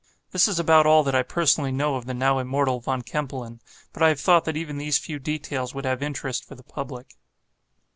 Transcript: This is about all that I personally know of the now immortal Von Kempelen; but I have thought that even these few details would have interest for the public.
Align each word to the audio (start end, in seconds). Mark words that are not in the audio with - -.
This 0.31 0.47
is 0.47 0.57
about 0.57 0.87
all 0.87 1.03
that 1.03 1.13
I 1.13 1.21
personally 1.21 1.71
know 1.71 1.93
of 1.93 2.05
the 2.07 2.15
now 2.15 2.39
immortal 2.39 2.79
Von 2.79 3.03
Kempelen; 3.03 3.59
but 3.93 4.01
I 4.01 4.07
have 4.09 4.19
thought 4.19 4.45
that 4.45 4.57
even 4.57 4.79
these 4.79 4.97
few 4.97 5.19
details 5.19 5.75
would 5.75 5.85
have 5.85 6.01
interest 6.01 6.43
for 6.43 6.55
the 6.55 6.63
public. 6.63 7.13